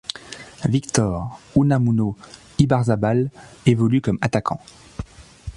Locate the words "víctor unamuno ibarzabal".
0.67-3.29